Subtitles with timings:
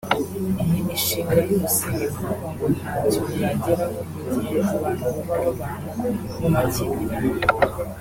[0.65, 5.91] Iyi mishinga yose ikorwa ngo ntacyo yageraho mu gihe abantu baba babana
[6.39, 7.31] mu makimbirane